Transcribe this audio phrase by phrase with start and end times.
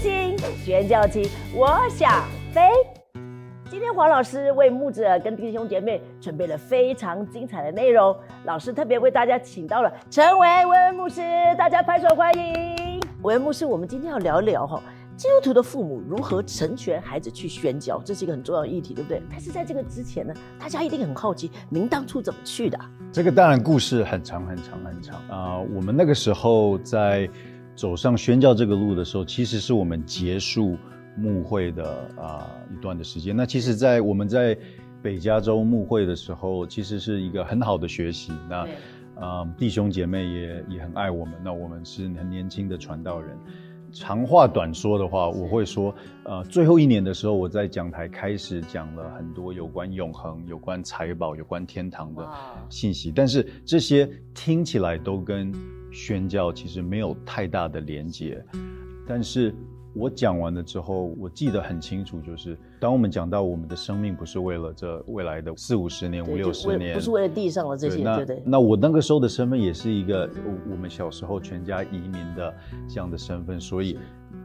[0.00, 0.34] 星
[0.64, 2.62] 宣教期，我想飞。
[3.70, 8.16] 今天黄老师为牧者跟弟兄姐妹准备了非常精彩的内容，
[8.46, 11.20] 老师特别为大家请到了陈维文牧师，
[11.58, 12.98] 大家拍手欢迎。
[13.20, 14.82] 维文牧师，我们今天要聊聊哈，
[15.18, 19.20] 基督徒的父母如何成全孩子去宣教，这是一个很重要的议题，对不对？
[19.30, 22.78] 但是在这个之前呢，大家一定很好奇，您当初怎么去的？
[23.12, 27.28] 这个当然故事很长很长很长啊、我们那个时候在
[27.80, 30.76] 走上宣教这个路的时候，其实是我们结束
[31.16, 31.90] 牧会的
[32.20, 33.34] 啊、一段的时间。
[33.34, 34.54] 那其实，在我们在
[35.00, 38.32] 北加州牧会的时候，其实是一个很好的学习。
[38.50, 38.74] 那对
[39.18, 41.34] 啊、弟兄姐妹也也很爱我们。
[41.42, 43.34] 那我们是很年轻的传道人。
[43.92, 55.52] 长话短说的话，我会说，呃，最后一年的时候，我在讲台开始讲了很多有关永恒、有关财宝、有关天堂的哇信息，但是这些听起来都跟
[55.92, 58.42] 宣教其实没有太大的连结。
[59.06, 59.54] 但是
[59.92, 68.42] 我讲完了之后，我记得很清楚，就是当我们讲到我们的生命不是为了这未来的四五十年、五六十年，为不是为了地上的这些，那对对。
[68.44, 72.54] 那我那个时候的身份也是一个我我们小时候全家移民的
[72.88, 73.98] 这样的身份，所以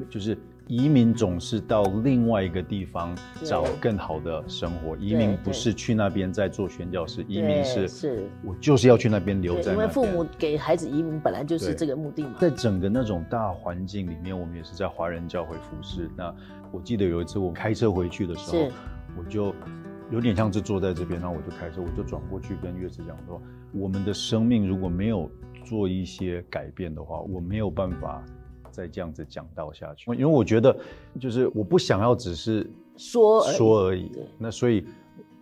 [0.09, 0.35] 就是
[0.67, 4.95] 移民总是到另外一个地方找更好的生活。
[4.97, 9.87] 移民不是去那边在做宣教士，移民是是我就是要去那边留对，在那边。
[9.87, 12.35] 因为父母给孩子移民本来就是这个目的嘛。
[12.39, 16.09] 在整个那种大环境里面，我们也是在华人教会服侍。
[16.17, 16.33] 那
[16.71, 18.71] 我记得有一次我开车回去的时候，
[19.17, 19.53] 我就
[20.11, 25.29] 有点像是坐在这边，然后我就开车，我就转过去跟月子讲说，我们的生命如果没有
[25.63, 28.23] 做一些改变的话，我没有办法
[28.75, 30.11] 再这样子讲到下去。
[30.11, 30.75] 因为我觉得，
[31.19, 34.11] 就是我不想要只是说说而已。
[34.37, 34.85] 那所以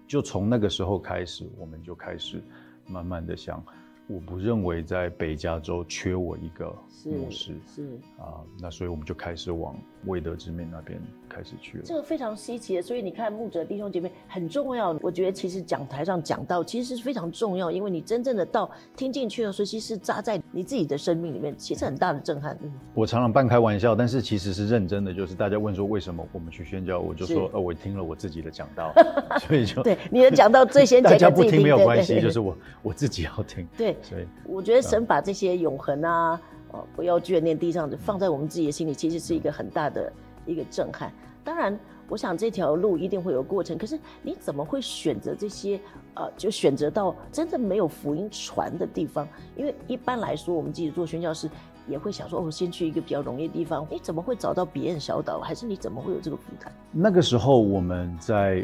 [0.08, 2.42] 就从那个时候开始，我们就开始
[2.86, 3.64] 慢慢的想，
[4.08, 6.66] 我不认为在北加州缺我一个
[7.06, 11.84] 牧师是是，啊、那所以我们就开始往未得之面那边开始去了。
[11.86, 12.82] 这个非常稀奇的。
[12.82, 14.98] 所以你看，牧者弟兄姐妹很重要。
[15.02, 22.58] 我觉得其实讲台上讲到，其实是非常重要，因为你真正的道听进去的时候，其实扎在你自己的生命里面，其实很大的震撼。
[22.62, 25.14] 嗯，我常常半开玩笑，但是其实是认真的。
[25.14, 28.94] 就是大家问说为什么我们去宣教，我就说，呃，我听了我自己的讲道，
[29.48, 33.68] 所以就对，你的讲道最先大讲家不听没有关系，就是我我自己要听。
[33.78, 33.96] 对。
[34.04, 36.40] 所以我觉得神把这些永恒啊，
[36.72, 40.12] 哦，不要眷恋地上的，放在我们自己的心里，其实是一个很大的
[40.46, 41.12] 一个震撼。
[41.44, 41.78] 当然，
[42.08, 45.80] 我想这条路一定会有过程，可是你怎么会选择这些？
[46.16, 49.28] 呃，就选择到真正没有福音传的地方？
[49.56, 51.50] 因为一般来说，我们自己做宣教师
[51.88, 53.86] 也会想说，哦，先去一个比较容易的地方。
[53.90, 55.40] 你怎么会找到别人小岛？
[55.40, 56.72] 还是你怎么会有这个负担？
[56.92, 58.64] 那个时候我们在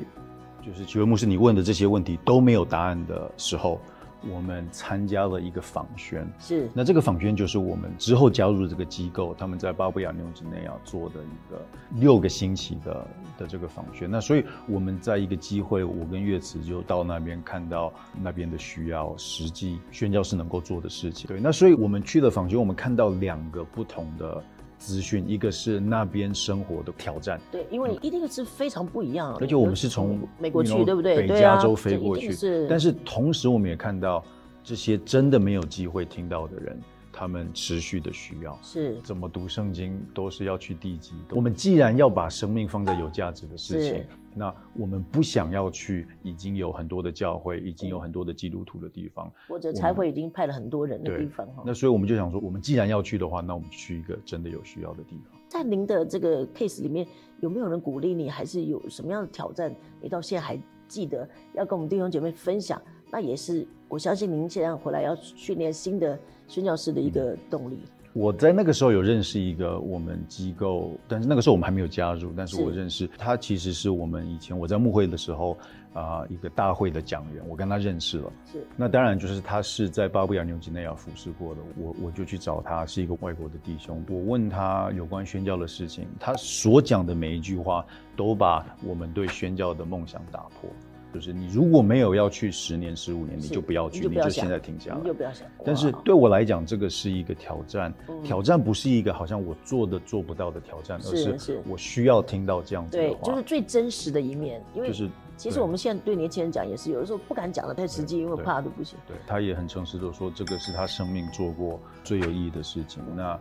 [0.64, 3.80] 就是几位牧师你问的这些问题都没有答案的时候，
[4.28, 6.28] 我们参加了一个访宣。
[6.40, 14.09] 是那这个访宣就是我们之后加入这个机构，他们在巴布亚纽几内亚做的一个六个星期的的这个访宣。
[14.09, 21.28] 那所以我们在一个机会，我跟岳慈就到那边看到那边的需要，实际宣教是能够做的事情。
[21.28, 24.44] 对，那所以我们去了访宣，我们看到两个不同的
[24.79, 27.40] 资讯，一个是那边生活的挑战。
[27.51, 29.40] 对，因为你一定是非常不一样的。
[29.41, 32.34] 而且我们是从美国去对不对北加州飞过去，
[32.67, 34.23] 但是同时我们也看到
[34.63, 36.81] 这些真的没有机会听到的人，
[37.19, 38.57] 他们持续的需要。
[38.62, 41.16] 是怎么读圣经都是要去地基。
[41.31, 49.29] 我们既然要把生命放在有价值的事情，那我们不想要去已经有很多的教会、已经有很多的基督徒的地方。
[49.50, 51.63] 或者才会已经派了很多人的地方哈。
[51.66, 55.38] 那所以我们就想说，我们既然要去的话，那我们去一个真的有需要的地方。
[55.50, 57.06] 在您的这个 case 里面，
[57.41, 62.81] 有没有人鼓励你，还是有什么样的挑战，你到现在还记得要跟我们弟兄姐妹分享？
[63.12, 66.18] 那也是我相信您现在回来要训练新的
[66.48, 67.80] 宣教师的一个动力。
[68.14, 75.58] 我在那个时候有认识一个我们机构，但是那个时候我们还没有加入，但是是我认识他，其实是我们以前我在牧会的时候
[75.94, 78.32] 啊、一个大会的讲员，我跟他认识了。
[78.52, 87.84] 是那当然就是他是在巴布亚纽几内亚服侍过的，我我就去找他，是一个外国的弟兄，我问他有关宣教的事情，他所讲的每一句话
[88.16, 90.70] 都把我们对宣教的梦想打破。
[91.14, 95.14] 就是你如果没有要去十年、十五年，你就不要去，你就现在停下来你就。
[95.14, 95.47] 不要想。
[95.66, 97.94] 但是对我来讲，这个是一个挑战。
[98.08, 103.22] 嗯挑战不是一个好像我做的做不到的挑战，而是我需要听到这样子的对，话。
[103.23, 104.61] 就是最真实的一面。
[104.76, 109.00] 因为就是其实我们现在对年轻人讲也是，有的时候不敢讲的太实际，因为对怕都不行。
[109.08, 113.02] 对他也很诚实的说，这个是他生命做过最有意义的事情。
[113.16, 113.40] 那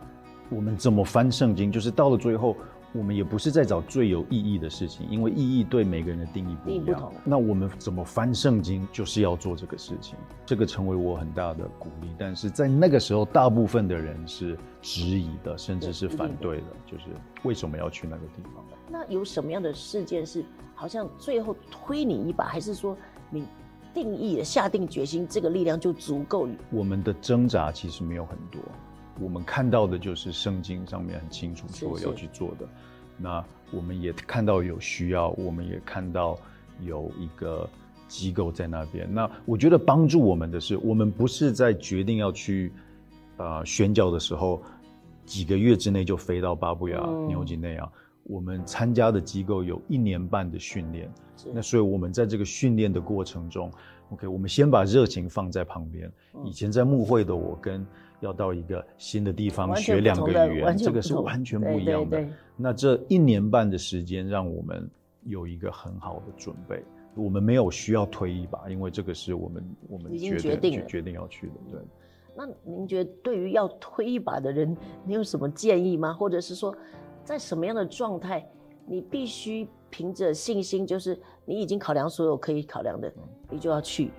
[0.49, 1.71] 我们怎么翻圣经？
[1.71, 2.55] 就是到了最后，
[2.91, 7.11] 我们也不是在找最有意义的事情，因为意义对每个人的定义不一样。
[7.23, 10.15] 那我们怎么翻圣经，就是要做这个事情，
[10.45, 12.09] 这个成为我很大的鼓励。
[12.17, 17.05] 但是在那个时候，大部分的人是质疑的，甚至是反对的，就是
[17.43, 18.63] 为什么要去那个地方？
[18.89, 20.43] 那有什么样的事件是
[20.73, 22.97] 好像最后推你一把，还是说
[23.29, 23.45] 你
[23.93, 26.47] 定义了下定决心，这个力量就足够？
[26.71, 28.59] 我们的挣扎其实没有很多，
[29.21, 32.67] 我们看到的就是圣经上面很清楚说要去做的。
[33.17, 36.37] 那我们也看到有需要，我们也看到
[36.79, 37.69] 有一个
[38.07, 39.07] 机构在那边。
[39.13, 42.71] 那我觉得帮助我们的是，我们不是在决定要去
[43.37, 44.61] 呃宣教的时候，
[45.25, 47.89] 几个月之内就飞到巴布亚嗯纽几内亚。
[48.23, 51.11] 我们参加的机构有一年半的训练，
[51.51, 53.71] 那所以我们在这个训练的过程中
[54.11, 56.07] ，OK，我们先把热情放在旁边。
[56.35, 57.85] 嗯以前在幕会的我跟
[58.19, 62.17] 要到一个新的地方学两个语言，这个是完全不一样的。
[62.17, 64.89] 对对那这一年半的时间，让我们
[65.23, 66.83] 有一个很好的准备。
[67.15, 71.53] 我们没有需要推一把，因为这个是我们我们已经决决定决决定要去的。
[71.71, 71.81] 对，
[72.35, 76.13] 那您觉得对于要推一把的人，你有什么建议吗？
[76.13, 76.73] 或者是说，
[77.23, 78.47] 在什么样的状态，
[78.85, 83.11] 你必须凭着信心，就是你已经考量所有可以考量的，
[83.49, 84.11] 你就要去。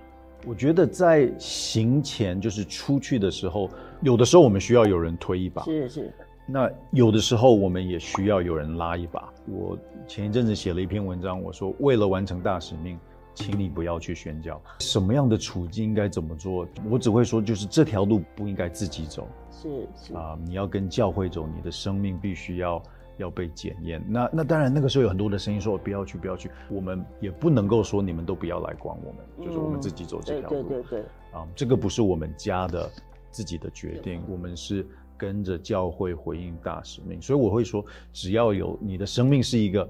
[0.45, 3.69] 我觉得在行前就是出去的时候，
[4.01, 6.13] 有的时候我们需要有人推一把，是是，
[6.45, 9.31] 那有的时候我们也需要有人拉一把。
[9.47, 9.77] 我
[10.07, 12.99] 前一阵子写了一篇文章，我说为了完成大使命，
[13.35, 14.59] 请你不要去宣教。
[14.79, 16.67] 什么样的处境应该怎么做？
[16.89, 22.81] 我只会说，就是这条路不应该自己走是是，啊、你要跟教会走，你的生命必须要
[23.17, 24.03] 要被检验。
[24.07, 26.49] 那那当然，那个时候有很多的声音说不要去，不要去。
[26.69, 30.63] 我们也不能够说你们都不要来管我们，就是我们自己走这条路。
[30.63, 32.89] 对对对，啊，这个不是我们家的
[33.29, 34.85] 自己的决定，我们是
[35.17, 37.21] 跟着教会回应大使命。
[37.21, 39.87] 所以我会说，只要有你的生命是一个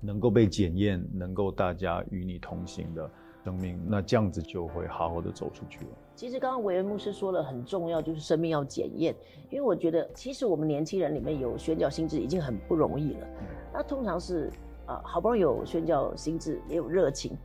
[0.00, 3.10] 能够被检验、能够大家与你同行的
[3.48, 5.90] 生命，那这样子就会好好的走出去了。
[6.14, 9.14] 其实刚刚维恩牧师说了很重要，就是生命要检验。
[9.48, 13.26] 因为我觉得，其实我们年轻人里面有宣教心智已经很不容易了。
[13.72, 14.50] 那通常是
[14.84, 17.36] 啊、好不容易有宣教心智，也有热情，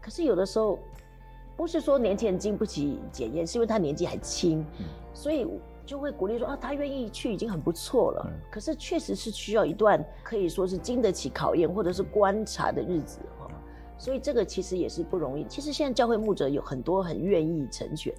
[0.00, 0.78] 可是有的时候
[1.56, 4.62] 不是说年轻人经不起检验，是因为他年纪还轻，
[5.14, 5.46] 所以
[5.86, 8.26] 就会鼓励说啊，他愿意去已经很不错了。
[8.26, 13.48] 嗯可是确实是需要一段可以说是经得起考验或者是观察的日子哈。
[13.98, 15.44] 所以这个其实也是不容易。
[15.44, 18.12] 其实现在教会牧者有很多很愿意成全，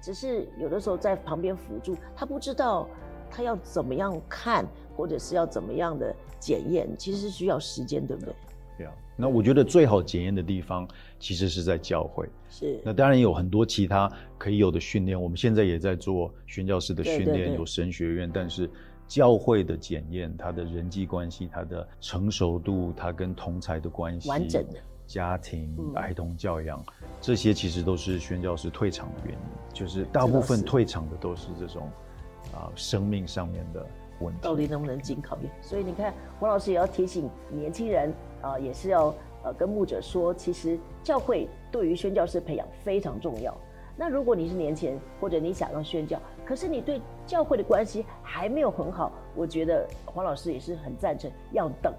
[0.00, 2.88] 只是有的时候在旁边辅助，他不知道
[3.30, 4.66] 他要怎么样看，
[4.96, 8.34] 或者是要怎么样的检验，其实是需要时间，对不对？
[8.78, 10.88] 对啊，那我觉得最好检验的地方
[11.18, 12.26] 其实是在教会。
[12.48, 18.68] 是那当然有很多其他可以有的训练，我们现在也在做宣教师的训练，对对对有神学院，但是
[19.06, 24.78] 教会的检验，他的人际关系，他的成熟度，他跟同才的关系，完整的
[25.10, 26.80] 家庭、嗯儿童教养，
[27.20, 31.82] 这些其实都是宣教师退场的原因，就是大部分退场的都是这种
[32.54, 33.84] 啊、生命上面的
[34.20, 34.40] 问题。
[34.40, 35.50] 到底能不能经考验？
[35.60, 39.12] 所以你看，黄老师也要提醒年轻人啊、也是要
[39.42, 43.52] 呃跟牧者说，其实教会对于宣教师培养非常重要。
[43.96, 51.92] 那如果你是年轻人，或者你想要宣教，可是你对教会的关系还没有很好，我觉得黄老师也是很赞成要等，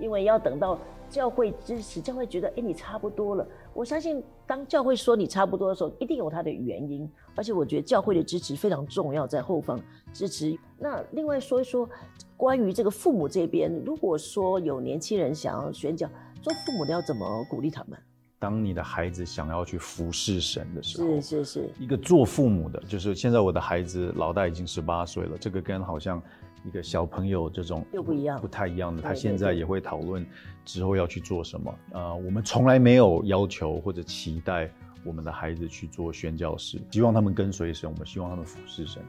[0.00, 0.76] 因为要等到
[1.10, 3.46] 教会支持，教会觉得哎你差不多了。
[3.74, 9.80] 我相信当教会说你差不多的时候，一定有它的原因，而且我觉得教会的支持非常重要，在后方
[10.12, 10.56] 支持。
[10.78, 11.88] 那另外说一说
[12.36, 16.08] 关于这个父母这边，如果说有年轻人想要宣教，
[16.42, 17.98] 做父母的要怎么鼓励他们？
[18.40, 26.22] 当你的孩子想要去服侍神的时候，是是是，一个做父母的，就是现在我的孩子老大已经十八岁了，这个跟好像
[26.64, 29.02] 一个小朋友这种又不一样不太一样的。
[29.02, 30.26] 他现在也会讨论
[30.64, 31.74] 之后要去做什么。
[31.92, 34.70] 呃，我们从来没有要求或者期待
[35.04, 39.02] 我们的孩子去做宣教士，希望他们跟随神，我们希望他们服侍神。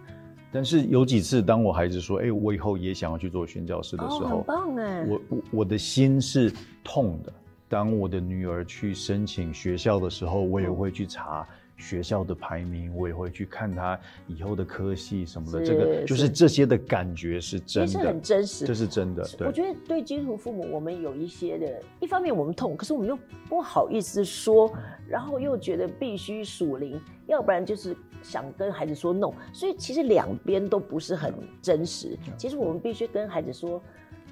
[0.52, 6.52] 但是有几次，当我孩子说：“哎、我以后也想要去做宣教师”的时哦，候，很棒哎，我我我的心是
[6.84, 7.32] 痛的。
[7.68, 11.48] 当我的女儿去申请学校的时候，我也会去查
[11.80, 15.66] 学校的排名，我也会去看他以后的科系什么的。
[15.66, 19.28] 这个就是是这些的感觉是真的，其实很真实，这是真的。
[19.38, 23.18] 对，我觉得对基督徒父母，我们有一些的，一方面我们痛，可是我们又
[23.48, 24.72] 不好意思说，
[25.08, 32.18] 然后又觉得必须属灵，要不然就是想跟孩子说 no，所以其实两边都不是很真实。
[32.38, 33.82] 其实我们必须跟孩子说，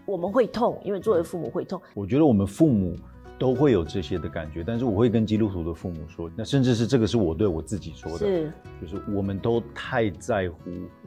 [0.06, 2.96] 我们会痛，因为作为父母会痛，我觉得我们父母
[3.40, 8.52] 都会有这些的感觉，但是我会跟基督徒的父母说，那甚至是这个是我对我自己说的，是
[8.82, 10.58] 就是我们都太在乎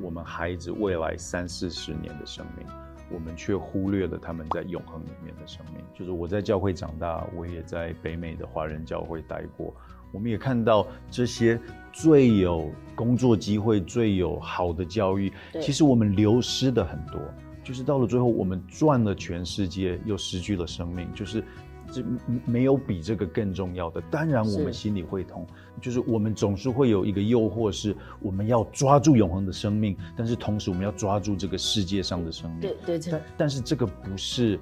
[0.00, 2.66] 我们孩子未来三四十年的生命，
[3.12, 5.84] 我们却忽略了他们在永恒里面的生命。
[5.92, 9.75] 就是我在教会长大，我也在北美的华人教会待过，
[10.12, 11.60] 我们也看到这些
[11.92, 17.20] 最有工作机会、最有好的教育，其实我们流失的很多。
[17.62, 21.06] 就是到了最后，我们赚了全世界，又失去了生命。
[21.12, 21.44] 就是
[21.90, 22.04] 这
[22.44, 24.00] 没有比这个更重要的。
[24.11, 25.47] 当然，我们心里会痛。
[25.80, 32.61] 就是我们总是会有一个诱惑，是我们要抓住永恒的生命，但是同时我们要抓住这个世界上的生命。
[32.61, 33.20] 对对对。
[33.37, 34.59] 但是这个不是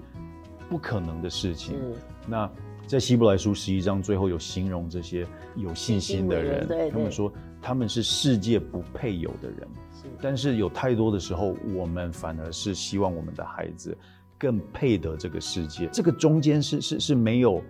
[0.69, 1.77] 不可能的事情。
[2.27, 2.51] 那
[2.87, 9.69] 在希伯来书十一章最后有形容这些有信心的人，他们说他们是世界不配有的人。
[10.23, 13.97] 但是有太多的时候，我们反而是希望我们的孩子
[14.39, 15.89] 更配得这个世界。
[15.93, 17.63] 这个中间是是是没有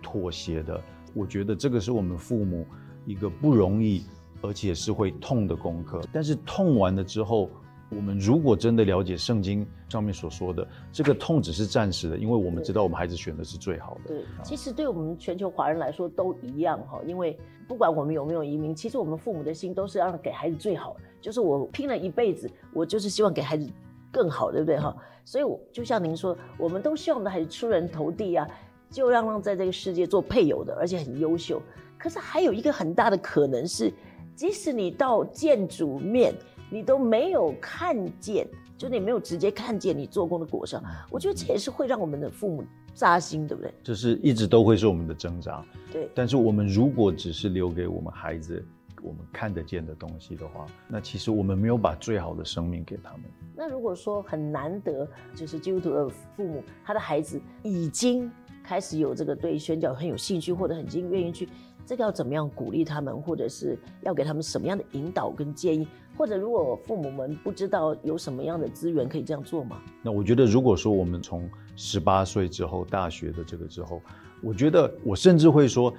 [0.00, 0.80] 妥协的。
[1.14, 2.66] 我觉得这个是我们父母
[3.04, 4.04] 一个不容易，
[4.40, 6.00] 而且是会痛的功课。
[6.12, 7.50] 但是痛完了之后，
[7.90, 14.14] 我们如果真的了解圣经上面所说的，这个痛只是暂时的，因为我们知道我们孩子选的是最好的。
[14.14, 17.38] 对，其实对我们全球华人来说都一样哈，因为
[17.68, 21.00] 不管我们有没有移民，其实我们父母的心都是要给孩子最好的。
[21.20, 23.70] 就是我拼了一辈子，我就是希望给孩子
[24.12, 24.94] 更好，对不对哈？
[25.24, 28.46] 所以，我就像您说，我们都希望我们的还是出人头地啊，
[28.90, 31.62] 就让让在这个世界做配偶的，而且很优秀。
[31.96, 33.92] 可是还有一个很大的可能是，
[34.34, 36.34] 即使你到建主面，
[36.68, 40.76] 你都没有看见，就你没有直接看见你做工的果实。
[41.08, 43.72] 我觉得这也是会让我们的父母扎心，对不对？
[43.82, 45.64] 就是一直都会是我们的挣扎。
[45.92, 46.10] 对。
[46.12, 48.62] 但是我们如果只是留给我们孩子。
[49.02, 53.22] 我们看得见的东西的话，那其实我们没有把最好的生命给他们。
[53.54, 58.30] 那如果说很难得，就是基督徒的父母，他的孩子已经
[58.62, 61.48] 开始有这个对宣教很有兴趣，或者很经愿意去，
[61.84, 65.86] 这个要怎么样鼓励他们，或者是要给他们什么样的引导跟建议？
[66.16, 69.82] 或者如果父母们不知道有什么样的资源可以这样做吗？
[70.02, 74.00] 那我觉得，如果说我们从十八岁之后，大学的这个之后，
[74.42, 75.92] 我觉得我甚至会说。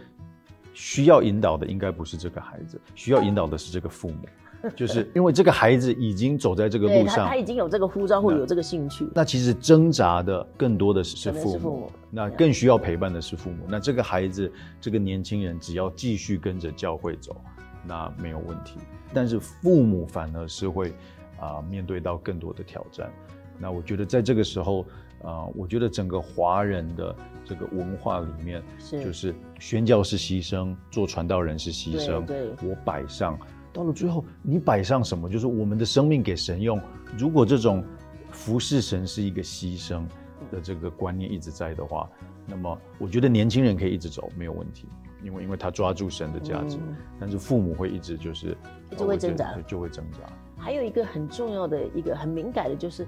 [0.74, 9.08] 需要引导的应该不是这个孩子，需要引导的是这个父母， 就是因为这个孩子已经走在这个路上，他已经有这个呼召或有这个兴趣。
[9.14, 13.66] 那其实挣扎的更多的是父母，那更需要陪伴的是父母。
[13.68, 14.52] 那这个孩子，
[14.82, 17.36] 这个年轻人只要继续跟着教会走，
[17.86, 18.78] 那没有问题。
[19.14, 20.94] 但是父母反而是会
[21.40, 23.12] 啊面对到更多的挑战。
[23.60, 24.86] 那我觉得在这个时候。
[25.24, 27.16] 啊，我觉得整个华人的
[27.46, 28.62] 这个文化里面，
[28.92, 32.26] 就是宣教是牺牲，做传道人是牺牲。
[32.26, 33.40] 对，我摆上，
[33.72, 35.30] 到了最后，你摆上什么？
[35.30, 36.80] 就是我们的生命给神用。
[37.18, 37.84] 如果这种
[38.32, 40.06] 服侍神是一个牺牲
[40.52, 42.10] 的这个观念一直在的话，
[42.46, 44.88] 那么我觉得年轻人可以一直走没有问题，
[45.24, 46.78] 因为因为他抓住神的价值。
[47.18, 48.58] 但是父母会一直就是
[48.98, 50.20] 就会挣扎，就会挣扎。
[50.58, 53.08] 还有一个很重要的一个很敏感的就是。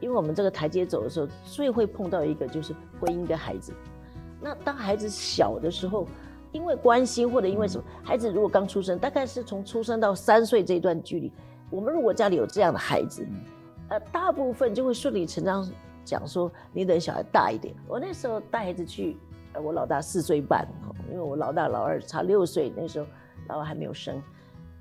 [0.00, 3.72] 因为我们这个台阶走的时候，最会碰到一个就是婚姻跟孩子。
[4.40, 6.06] 那当孩子小的时候，
[6.50, 11.32] 因为关心或者因为什么，孩子如果刚出生，大概是从出生到三岁这段距离，
[11.68, 13.26] 我们如果家里有这样的孩子，
[13.88, 15.70] 呃，大部分就会顺理成章
[16.04, 17.74] 讲说，你等小孩大一点。
[17.86, 19.16] 我那时候带孩子去，
[19.52, 20.66] 呃，我老大四岁半，
[21.10, 23.06] 因为我老大老二差六岁，那时候
[23.48, 24.20] 老二还没有生，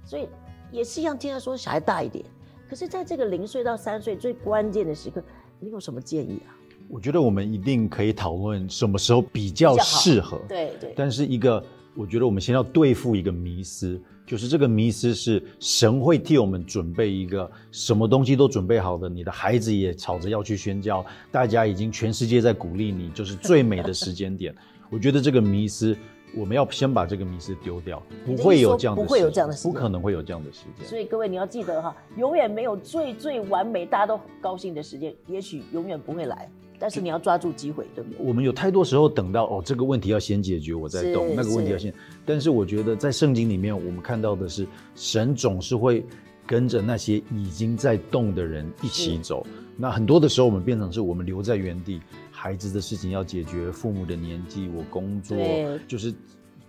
[0.05, 0.29] 所以
[0.71, 2.23] 也是一样，听他说小孩大一点。
[2.69, 5.23] 可是，在这个零岁到三岁最关键的时刻，
[5.59, 6.53] 你有什么建议啊？
[6.88, 10.39] 我觉得我们一定可以讨论什么时候比较适合。
[10.47, 10.93] 对对。
[10.95, 11.63] 但是一个，
[11.95, 24.55] 我觉得我们先要对付一个迷思，就是这个迷思是神会替我们准备一个什么东西都准备好的，你的孩子也吵着要去宣教，大家已经全世界在鼓励你，就是最美的时间点。
[24.91, 25.97] 我觉得这个迷思。
[26.36, 30.86] 我们要先把这个迷思丢掉，不会有这样的，不会有这样的，不可能会有这样的时间。
[30.86, 36.50] 所以各位你要记得哈，永远没有最最完美、大家都高兴的时间，也许永远不会来。
[36.81, 38.25] 但是你要抓住机会，对不对？
[38.25, 41.93] 我们有太多时候等到哦，这个问题要先解决，我再动那个问题要先。
[42.25, 46.05] 但是我觉得在圣经里面，我们看到的是神总是会
[46.50, 49.46] 跟着那些已经在动的人一起走。
[49.77, 52.01] 那很多的时候，我们变成是我们留在原地。
[52.32, 55.38] 孩子的事情要解决，父母的年纪，我工作，
[55.88, 56.12] 就是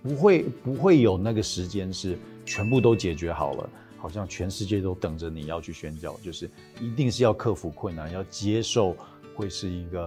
[0.02, 8.94] 不会不会有那个时间是全部都解决好了，好像全世界都等着你要去宣教，就是一定是要克服困难，要接受
[9.34, 10.02] 会是一个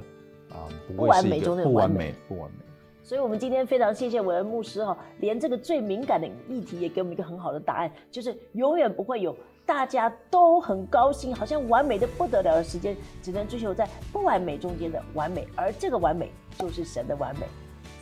[0.50, 2.58] 啊不完美中的不完美不完美。
[3.02, 9.36] 所以，我们今天非常谢谢韦恩牧师哈，连这个最敏感的议题也给我们一个很好的答案，就是永远不会有。
[9.66, 17.46] 大家都很高兴，好像完美的不得了的时间，只能追求在不完美中间的完美，而这个完美就是神的完美。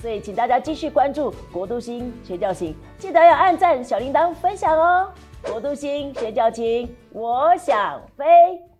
[0.01, 5.11] 所以，请大家继续关注国都星学教琴，记得要按赞、小铃铛、分享哦。
[5.43, 8.70] 国都星学教琴，我想飞。